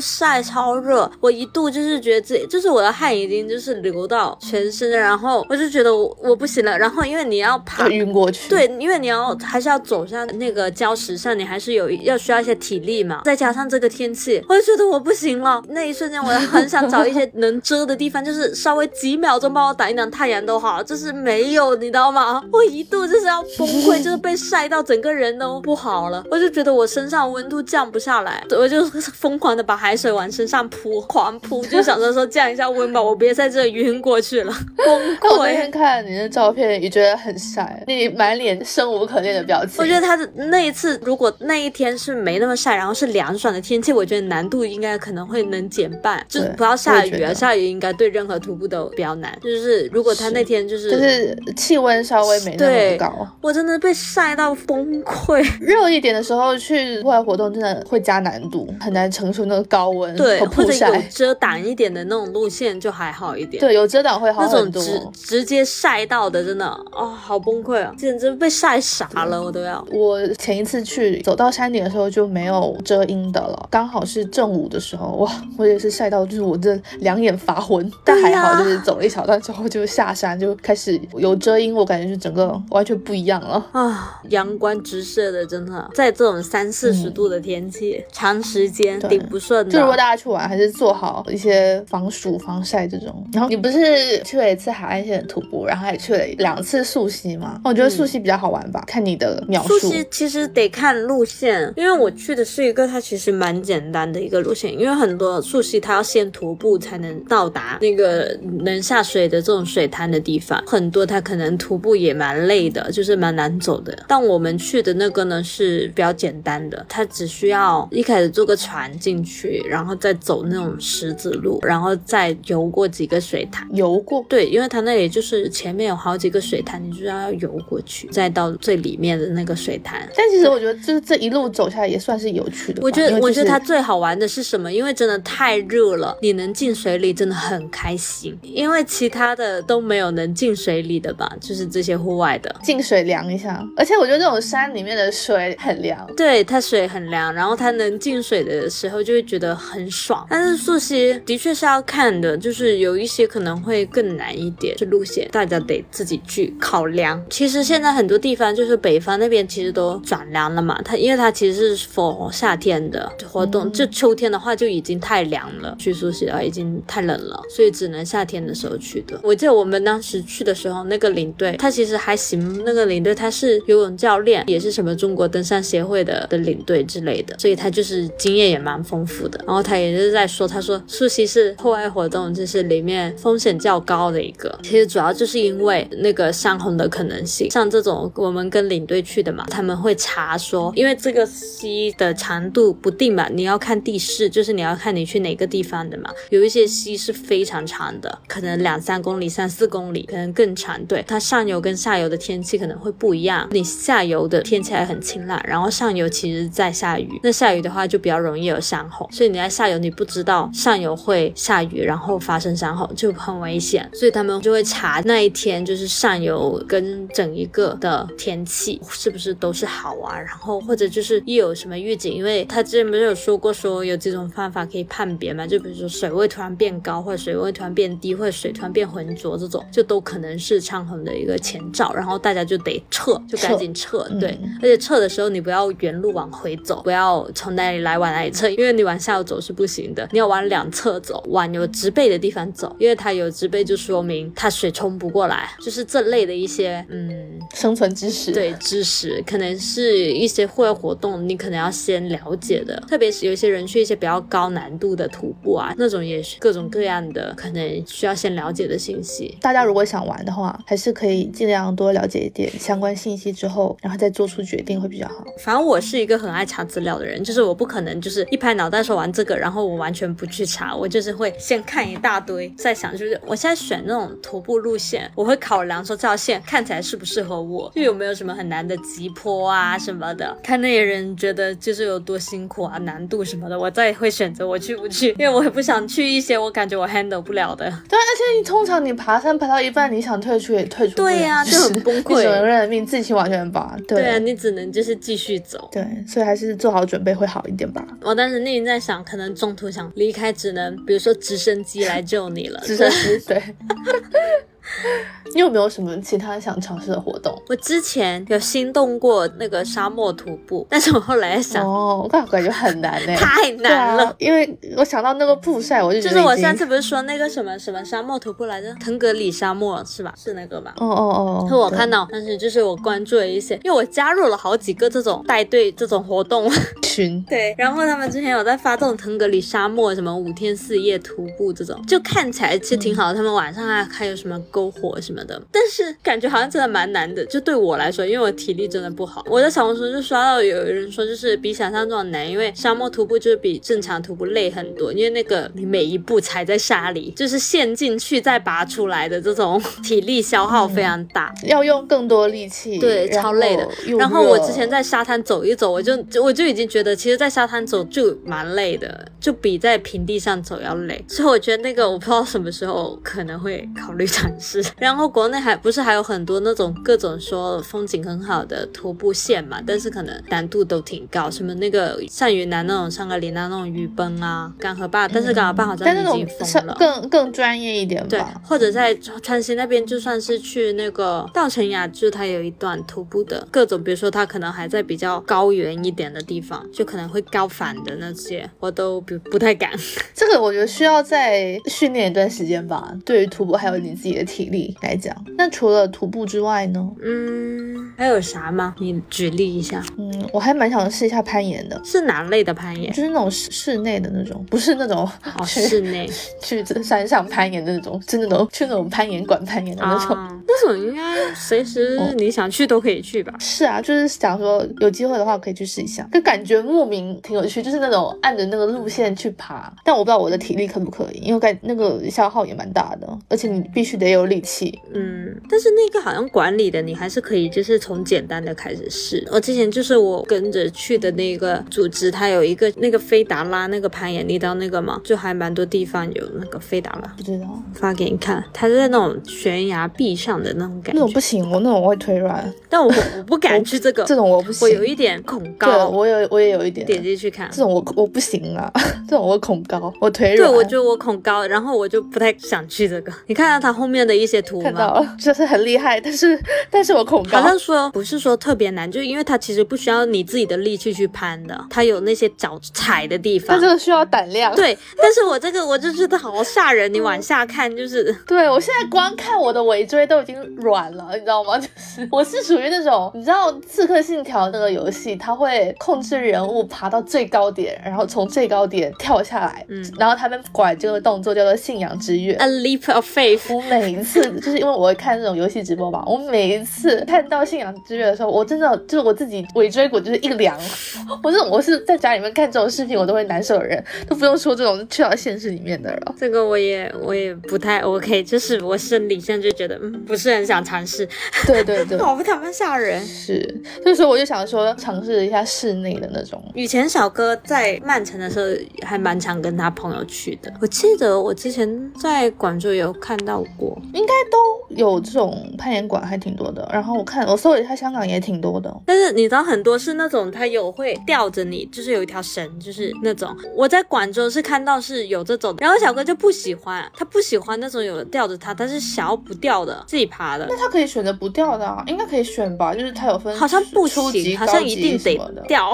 [0.00, 6.78] 晒超热，我一度就是觉得自己就是我的汗已经就是流到全身了，然后我就觉得我我不行了。
[6.78, 7.86] 然后因为你要爬。
[7.88, 8.48] 晕过去。
[8.48, 13.22] 对，因为你要还是要走上那个礁石上，你还是有要需要一些体力嘛。
[13.24, 15.62] 再加上这个天气，我就觉得我不行了。
[15.68, 22.42] 那一瞬间，我很想找一些能遮的地方，就是稍微几秒钟帮我挡一挡太阳都好，就是没有，你知道吗？
[22.52, 26.24] 我一度就是要崩溃，就是被晒到整个人都不好了。
[26.30, 28.84] 我就觉得我身上温度降不下来，我就
[29.14, 35.66] 疯狂的把海水往身上扑， 狂扑，就想着说降一下温吧，我别在这里晕过去了， 崩溃我那天。
[35.70, 39.74] 看你的照片，也觉得很晒，你满脸生无可恋的表情。
[39.78, 49.36] 我觉得他的那一次，如果那一天是没那么晒，然后是凉爽的天气，我觉得难度应该可能会能减半，就是不要下雨啊，下雨应该对任何徒步都比较难。
[49.42, 55.44] 就是如果他那天就是，就是气温稍微没那么高，我真的被晒到崩溃。
[55.60, 61.02] 热一点的时候去户外活动真的会加难度，很难承受那个高温对，和或者有。
[61.10, 63.60] 遮挡一点的那种路线就还好一点。
[63.60, 64.72] 对，有遮挡会好那种。
[64.72, 67.94] 直直接晒到的，真的哦，好崩溃啊！
[67.96, 69.84] 简直被晒傻了，我都要。
[69.90, 83.64] 我前一次去走到山顶的时候就没有遮阴的了，刚好是正午的时候，哇，我也是晒到，就是我这两眼发昏，但还好就是走了一小段之后就下山就开始有遮阴，我感觉就整个完全不一样了。
[83.72, 89.72] 啊，阳光直射的，真的在这种三四十度的天气，长时间顶不顺的。
[89.72, 93.24] 就如果大家去玩，还是做好一些防暑、防晒这种。
[93.32, 97.60] 然后你不是去了一次海岸线徒步，然后还去了两次溯溪吗？
[97.64, 99.78] 我觉得溯溪比较好玩吧，看你的描述。
[99.78, 113.96] 溯溪其实得看路线，因为我去的是一个它其实蛮简单的一个路线，因为很多溯溪它要先徒步才能到达那个能下水的这种水滩的地方，很多它可能徒步也蛮累的，就是蛮难走的。
[114.08, 119.35] 但我们去的那个呢是比较简单的，它只需要一开始坐个船进去，
[119.68, 123.66] 然后再走那种石子路，然后再游过几个水潭。
[123.72, 124.24] 游过？
[124.28, 130.08] 对，因为它那里就是前面有好几个水潭，你就要游过去，再到最里面的那个水潭。
[130.16, 132.80] 但其实我觉得，就是这一路走下来也算是有趣的。
[132.82, 134.70] 我觉得，我觉得它它最好玩的是什么？
[134.70, 138.38] 因为真的太热了，你能进水里真的很开心。
[138.42, 142.54] 因为其他的都没有能进水里的吧，就是这些户外的。
[142.62, 146.06] 进水凉一下，而且我觉得这种山里面的水很凉。
[146.14, 150.26] 对，它水很凉，然后它能进水的时候就会觉得很爽。
[150.30, 157.22] 但是溯溪的确是要看的，就是有一些可能会更难一点，这路线大家得自己去考量。
[157.28, 169.18] 其实现在很多地方就是北方那边其实都转凉了嘛，它因为它其实是 for 夏天的活动，就秋天的话就已经太凉了，去溯溪的话已经太冷了，所以只能夏天的时候去的。
[169.22, 179.40] 我记得我们当时去的时候，那个领队他其实还行，那个领队他是游泳教练，也是什么中国登山协会的的领队之类的，所以他就是经验也蛮丰富的。
[179.46, 184.58] 然后他也是在说，他说溯溪是户外活动，就是里面风险较高的一个。
[184.62, 196.10] 其实主要就是因为那个山洪的可能性，像这种我们跟领队去的嘛，他们会查说，因为这个溪的长度不定嘛，你要看地势，就是你要看你去哪个地方的嘛。
[196.30, 200.82] 有一些溪是非常长的，可能两三公里、三四公里，可能更长。
[200.86, 203.48] 对，它上游跟下游的天气可能会不一样。
[203.52, 209.05] 你下游的天气还很晴朗，然后上游其实在下雨，那下雨的话就比较容易有山洪。
[209.10, 213.88] 所以你在下游你不知道上游会下雨，然后发生山洪就很危险。
[213.92, 234.06] 所以他们就会查那一天就是上游跟整一个的天气是不是都是好啊，然后或者就是一有什么预警，因为他之前不是有说过说有几种方法可以判别嘛，就比如说水位突然变高，或者水位突然变低，或者水突然变浑浊这种，就都可能是昌洪的一个前兆，然后大家就得撤，就赶紧撤。
[234.20, 248.32] 对，而且撤的时候你不要原路往回走，不要从哪里来往哪里撤，因为你往下游走是不行的，你要往两侧走，往有植被的地方走，因为它有植被就说明它水冲不过来，就是这类的一些嗯生存知识。
[248.32, 259.36] 对知识，可能是一些户外活动，你可能要先了解的，特别是有一些人去一些比较高难度的徒步啊，那种也是各种各样的，可能需要先了解的信息。
[259.40, 265.24] 大家如果想玩的话，还是可以尽量多了解一点相关信息之后，然后再做出决定会比较好。
[265.38, 287.64] 反正我是一个很爱查资料的人，就是我不可能就是一拍脑袋说玩这个，然后我完全不去查，我就是会先看一大堆，再想就是我现在选那种徒步路线，我会考量说这条线看起来适不适合我，就有没有什么很难的急坡啊什么的，看那些人觉得就是有多辛苦啊，难度什么的，我再会选择我去不去， 因为我也不想去一些我感觉我 handle 不了的。
[287.88, 293.76] 对，而且你通常你爬山爬到一半，你想退出也退出不了，对呀就很崩溃你只能认命，自己完全拔。
[293.86, 295.68] 对对啊，你只能就是继续走。
[295.72, 297.86] 对，所以还是做好准备会好一点吧。
[298.02, 302.60] 我当时内心在想，可能中途想离开，只能比如说直升机来救你了。
[302.64, 303.42] 直升机，对。
[305.34, 307.36] 你有没有什么其他想尝试的活动？
[307.48, 314.04] 我之前有心动过那个沙漠徒步，但是我后来想，哦，我感感觉很难呢， 太难了。
[314.06, 318.72] 啊，因为我想到那个曝晒，我就觉就是我上次不是说那个什么什么沙漠徒步来着？
[318.74, 320.14] 腾格里沙漠是吧？
[320.16, 320.72] 是那个吧？
[320.78, 326.50] 哦哦哦，是我看到，但是就是我关注了一些，因为我加入了好几个这种带队这种活动，
[326.82, 333.14] 群，对，然后他们之前有在发这种腾格里沙漠什么五天四夜徒步这种，就看起来其实挺好的。
[333.14, 337.24] 他们晚上还还有什么篝火什么的，但是感觉好像真的蛮难的。
[337.26, 351.34] 就对我来说，因为我体力真的不好，我在小红书就刷到有人说，就是比想象中的难，因为沙漠徒步就是比正常徒步累很多，因为那个你每一步踩在沙里，就是陷进去再拔出来的这种体力消耗非常大。
[351.44, 361.04] 要用更多力气，对，超累的然后我之前在沙滩走一走，我就就我就已经觉得，其实，在沙滩走就蛮累的，就比在平地上走要累。
[361.08, 364.45] 所以我觉得那个我不知道什么时候可能会考虑尝试。
[364.46, 364.64] 试。
[364.78, 378.08] 然后国内还不是还有很多那种各种说风景很好的徒步线嘛，但是可能难度都挺高，什么那个像云南那种香格里拉那种雨崩啊，干河坝，但是干河坝好像已经封了，更更专业一点吧。
[378.08, 389.70] 对，或者在川西那边，就算是去那个稻城亚就它有一段徒步的各种，比如说它可能还在比较高原一点的地方，就可能会高反的那些，我都不不太敢。
[390.14, 395.14] 这个我觉得需要再训练一段时间吧，对于徒步还有你自己的体力来讲。
[395.36, 396.88] 那除了徒步之外呢？
[397.02, 398.74] 嗯，还有啥吗？
[398.78, 399.82] 你举例一下。
[399.98, 401.80] 嗯，我还蛮想试一下攀岩的。
[401.84, 402.92] 是哪类的攀岩？
[402.92, 405.08] 就是那种室室内的那种，不是那种
[405.38, 406.08] 哦，室内
[406.42, 410.16] 去山上攀岩的那种，是那种去那种攀岩馆攀岩的那种。
[410.48, 413.34] 那种应该随时 你想去都可以去吧？
[413.38, 419.72] 是啊，就是想说有机会的话可以去试一下，就感觉莫名挺有趣，就是那种按着那个路线去爬。
[419.84, 424.78] 但我不知道我的体力可不可以，因为感那个消耗也蛮大的，而且你必须得有力气。
[424.92, 429.26] 嗯，但是那个好像管理的你还是可以，就是从简单的开始试。
[429.30, 435.00] 我之前就是我跟着去的那个组织，它有一个那个菲达拉那个攀岩，你知道那个嘛？
[435.04, 438.42] 就还蛮多地方有那个菲达拉，不知道，发给你看。
[438.52, 441.00] 它是在那种悬崖壁上的那种感觉。
[441.00, 442.52] 那种不行，我那种会腿软。
[442.68, 445.66] 但我我不敢去这个，这种我不行，我有一点恐高。
[445.66, 446.86] 对，我有我也有一点。
[446.86, 448.72] 点进去看，这种我我不行啊，
[449.08, 450.48] 这种我恐高，我腿软。
[450.48, 453.12] 对，我觉得我恐高，然后我就不太想去这个。
[453.26, 454.64] 你看到它后面的一些图吗？
[454.64, 456.40] 看到了， 就是很厉害，但是
[456.70, 457.40] 但是我恐高。
[457.40, 463.48] 好像说不是说特别难，就因为它其实不需要你自己的力气去攀的，它有那些脚踩的地方。
[463.48, 464.54] 但这个需要胆量。
[464.54, 468.14] 对， 但是我这个我就觉得好吓人，你往下看就是。
[468.26, 471.58] 对我现在光看我的尾椎都已经软了，你知道吗？
[471.58, 483.54] 就是我是属于那种，你知道《刺客信条》那个游戏，它会控制人物爬到最高点，然后从最高点跳下来，嗯，然后他们管这个动作叫做信仰之跃，A leap of faith。
[483.54, 490.58] 我每一次就是因为我会看这种游戏直播嘛，我每一次看到信仰之月的时候，我真的就是我自己尾椎骨就是一凉。
[491.22, 496.14] 我这种我是在家里面看这种视频我都会难受的人，都不用说这种去到现实里面的了。
[496.18, 501.08] 这个我也我也不太 OK，就是我生理现在就觉得嗯不是很想尝试。
[501.46, 503.04] 对对对， 好不他妈吓人。
[503.04, 503.42] 是，
[503.82, 506.42] 所以说我就想说尝试一下室内的那种。
[506.54, 508.46] 以前小哥在曼城的时候
[508.86, 510.52] 还蛮常跟他朋友去的。
[510.60, 516.68] 我记得我之前在广州有看到过，应该都有这种攀岩馆，还挺多的。
[516.72, 518.74] 然后我看我搜了一下，香港也挺多的。
[518.84, 530.46] 但是你知道很多是那种他有会吊着你，就是有一条绳，就是那种我在广州是看到是有这种，然后小哥就不喜欢，他不喜欢那种有吊着他，他是想要不吊的，自己爬的。
[530.48, 532.74] 那他可以选择不吊的啊，应该可以选吧？
[532.74, 535.72] 就是他有分，好像不行，好像一定得吊。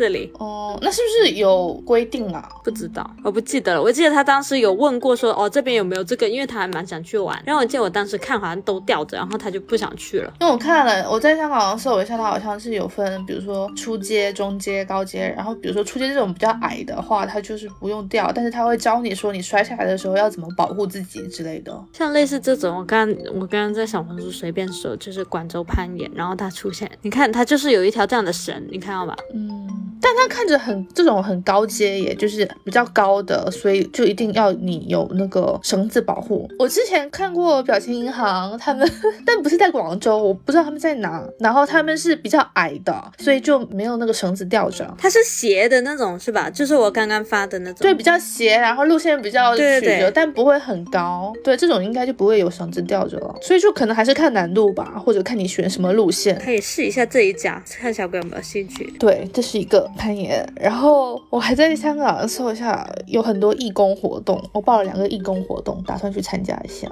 [0.00, 2.48] 这里哦，那是不是有规定啊？
[2.64, 3.82] 不知道，我不记得了。
[3.82, 7.38] 我记得他当时有问过，说哦这边有没有这个，因为他还蛮想去玩。
[7.44, 10.32] 然后我记得我当时看好像都吊着，然后他就不想去了。
[10.40, 15.28] 因为我看了，我在香港搜一下，他好像是有分，比如说初阶、中阶、高阶。
[15.36, 21.78] 然后比如说初阶这种比较矮的话，他就是不用吊，但是他会教你说你摔下来的时候要怎么保护自己之类的。
[21.92, 29.14] 像类似这种，我刚我刚刚在小红书随便搜，就是广州攀岩，然后它出现，你看它就是有一条这样的绳，你看到吧？
[29.34, 29.89] 嗯。
[30.00, 36.48] 但它看着很这种很高阶，也就是比较高的，所以就一定要你有那个绳子保护。
[36.58, 38.90] 我之前看过表情银行他们，
[39.26, 41.22] 但不是在广州，我不知道他们在哪。
[41.38, 44.92] 然后他们是比较矮的，所以就没有那个绳子吊着。
[44.98, 46.48] 它是斜的那种是吧？
[46.48, 47.78] 就是我刚刚发的那种。
[47.80, 51.32] 对，比较斜，然后路线比较曲折，但不会很高。
[51.44, 53.34] 对，这种应该就不会有绳子吊着了。
[53.42, 56.38] 所以就可能还是看难度吧，或者看你选什么路线。
[56.38, 58.92] 可以试一下这一家，看小哥有没有兴趣。
[58.98, 59.89] 对，这是一个。
[59.96, 66.90] 攀岩，然后我还在香港的时候下，有很多义工活动，我报了两个义工活动，打算去参加一下。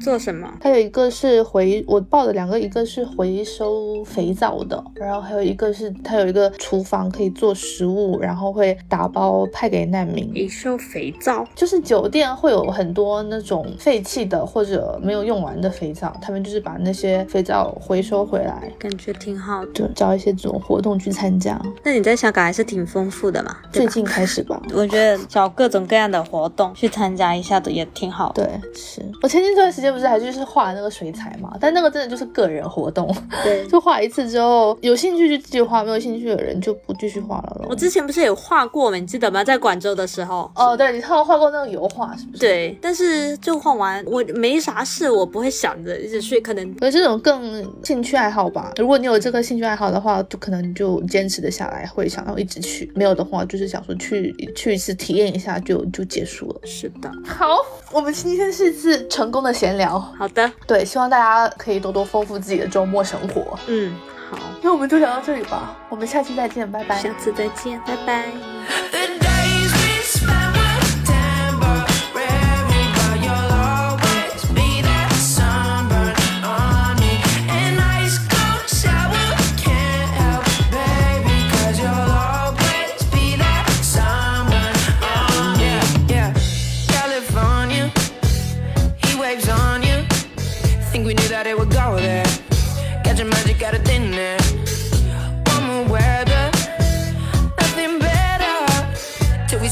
[0.00, 0.52] 做什么？
[0.60, 10.30] 它有一个是回，我报的两个，一个是回收肥皂的，然后还有一个是它有一个厨房可以做食物，然后会打包派给难民。
[10.34, 21.58] 回收肥皂，就是酒店会有很多那种废弃的或者没有用完的肥皂，他们就是把那些肥皂回收回来，感觉挺好的，找一些这种活动去参加。
[21.82, 22.18] 那你在？
[22.18, 24.60] 香港还是挺丰富的嘛，最近开始吧。
[24.74, 28.44] 我觉得找各种各样的活动去参加一下的也挺好的。
[28.44, 33.08] 对，是我前近这段时间不是还就是画那个水彩嘛，但那个真的就是个人活动，
[33.44, 37.64] 对，就画一次之后，有兴趣就继续画，没有兴趣的人就不继续画了。
[37.68, 38.96] 我之前不是也画过吗？
[38.96, 39.44] 你记得吗？
[39.44, 40.50] 在广州的时候。
[40.56, 42.38] 哦，对，你画画过那个油画是不是？
[42.40, 48.72] 对，但是就画完，我没啥事，我不会想着一直去，可能有这种更兴趣爱好吧。
[48.78, 52.90] 如果你有这个兴趣爱好的话，就可能就坚持的下来，会想要一直去。
[52.96, 56.60] 没有的话，就是想说去去一次体验一下就就结束了。
[56.64, 57.58] 是的，好，
[57.92, 59.98] 我们今天是一次成功的闲聊。
[59.98, 60.50] 好的。
[60.66, 63.58] 对希望大家可以多多丰富自己的周末生活。
[63.66, 63.94] 嗯
[64.30, 64.38] 好。
[64.62, 66.98] 那我们就聊到这里吧我们下期再见拜拜。
[66.98, 68.97] 下次再见拜拜。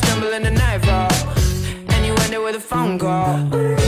[0.00, 1.08] be stumbling the night roll.
[1.94, 3.85] And you end it with a phone call.